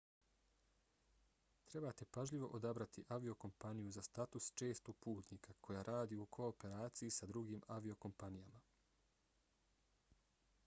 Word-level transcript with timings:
trebate 1.71 2.05
pažljivo 2.17 2.47
odabrati 2.59 3.03
aviokompaniju 3.15 3.91
za 3.97 4.03
status 4.07 4.47
čestog 4.61 4.97
putnika 5.07 5.53
koja 5.67 5.83
radi 5.89 6.19
u 6.23 6.25
kooperaciji 6.37 7.11
s 7.17 7.29
drugim 7.33 7.61
aviokompanijama 7.77 8.63